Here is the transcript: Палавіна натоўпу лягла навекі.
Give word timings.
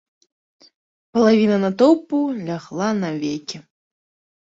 Палавіна 1.17 1.57
натоўпу 1.65 2.25
лягла 2.51 2.89
навекі. 3.07 3.57